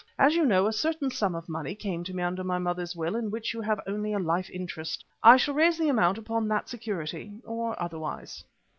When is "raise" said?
5.53-5.77